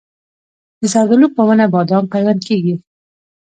د 0.79 0.81
زردالو 0.93 1.27
په 1.35 1.41
ونه 1.47 1.65
بادام 1.73 2.03
پیوند 2.13 2.39
کیږي؟ 2.47 2.75